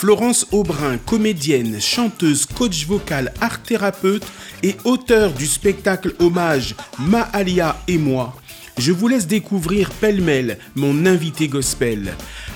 [0.00, 4.24] Florence Aubrin, comédienne, chanteuse, coach vocal, art thérapeute
[4.62, 8.34] et auteur du spectacle hommage Maalia et moi,
[8.78, 12.14] je vous laisse découvrir pêle-mêle mon invité gospel,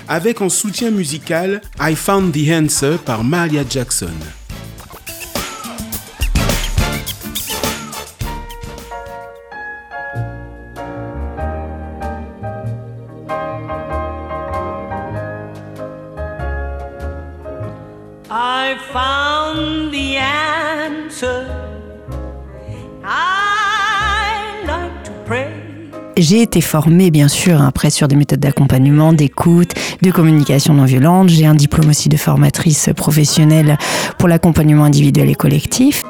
[0.09, 4.17] avec en soutien musical I Found the Answer par Mahalia Jackson.
[18.75, 21.47] I found the answer.
[26.17, 31.29] J'ai été formée, bien sûr, après sur des méthodes d'accompagnement, d'écoute, de communication non violente.
[31.29, 33.79] J'ai un diplôme aussi de formatrice professionnelle
[34.19, 36.03] pour l'accompagnement individuel et collectif.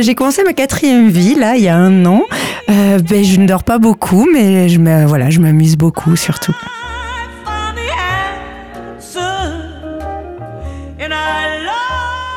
[0.00, 2.22] J'ai commencé ma quatrième vie, là, il y a un an.
[2.68, 6.54] Euh, ben, je ne dors pas beaucoup, mais je me, voilà, je m'amuse beaucoup, surtout.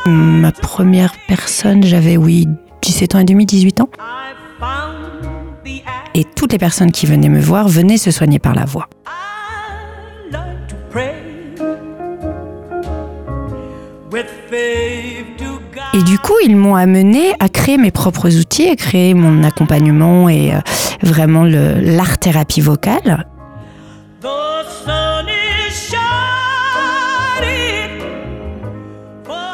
[0.05, 2.47] Ma première personne, j'avais, oui,
[2.81, 3.89] 17 ans et demi, 18 ans.
[6.15, 8.87] Et toutes les personnes qui venaient me voir venaient se soigner par la voix.
[15.93, 20.29] Et du coup, ils m'ont amené à créer mes propres outils, à créer mon accompagnement
[20.29, 20.59] et euh,
[21.01, 23.25] vraiment le- l'art-thérapie vocale.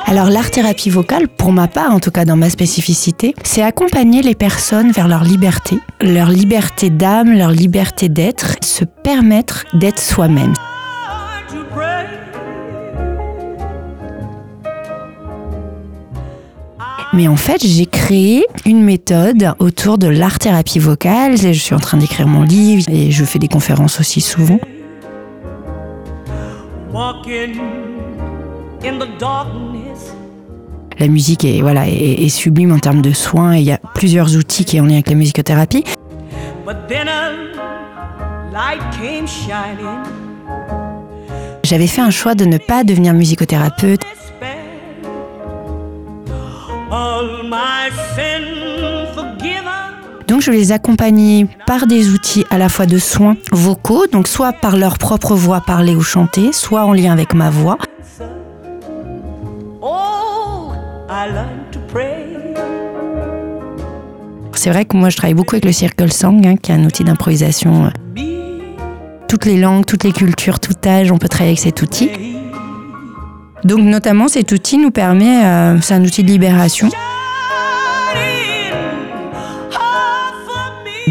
[0.07, 4.35] Alors l'art-thérapie vocale, pour ma part, en tout cas dans ma spécificité, c'est accompagner les
[4.35, 10.53] personnes vers leur liberté, leur liberté d'âme, leur liberté d'être, se permettre d'être soi-même.
[17.15, 21.37] Mais en fait, j'ai créé une méthode autour de l'art-thérapie vocale.
[21.37, 24.59] Je suis en train d'écrire mon livre et je fais des conférences aussi souvent.
[30.99, 33.79] La musique est, voilà, est, est sublime en termes de soins et il y a
[33.93, 35.85] plusieurs outils qui sont en lien avec la musicothérapie.
[41.63, 44.01] J'avais fait un choix de ne pas devenir musicothérapeute.
[50.27, 54.53] Donc je les accompagnais par des outils à la fois de soins vocaux, donc soit
[54.53, 57.77] par leur propre voix parler ou chanter, soit en lien avec ma voix.
[64.53, 66.83] C'est vrai que moi je travaille beaucoup avec le circle song, hein, qui est un
[66.85, 67.91] outil d'improvisation.
[68.15, 72.09] Me, Toutes les langues, toutes les cultures, tout âge, on peut travailler avec cet outil.
[73.63, 76.89] Donc notamment cet outil nous permet, euh, c'est un outil de libération,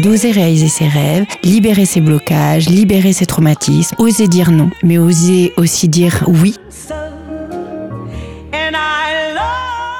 [0.05, 5.51] d'oser réaliser ses rêves, libérer ses blocages, libérer ses traumatismes, oser dire non, mais oser
[5.57, 6.55] aussi dire oui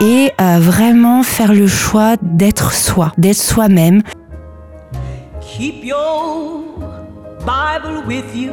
[0.01, 4.03] et euh, vraiment faire le choix d'être soi, d'être soi-même.
[5.41, 6.63] Keep your
[7.39, 8.51] Bible with you.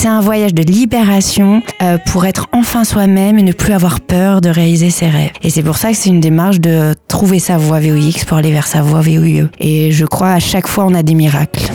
[0.00, 4.40] C'est un voyage de libération euh, pour être enfin soi-même et ne plus avoir peur
[4.40, 5.32] de réaliser ses rêves.
[5.42, 8.52] Et c'est pour ça que c'est une démarche de trouver sa voie VOX pour aller
[8.52, 9.48] vers sa voie VOIE.
[9.58, 11.68] Et je crois à chaque fois on a des miracles.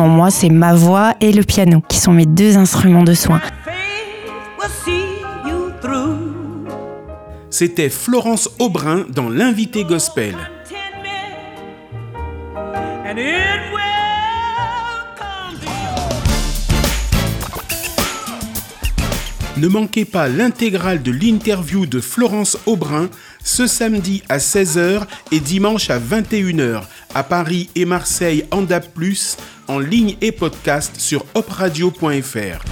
[0.00, 3.40] En moi, c'est ma voix et le piano qui sont mes deux instruments de soin.
[3.64, 6.16] faith will see you through.
[7.48, 10.34] C'était Florence Aubrin dans l'invité gospel.
[19.56, 23.08] Ne manquez pas l'intégrale de l'interview de Florence Aubrin
[23.42, 26.82] ce samedi à 16h et dimanche à 21h
[27.14, 28.86] à Paris et Marseille en DAB+,
[29.68, 32.64] en ligne et podcast sur opradio.fr.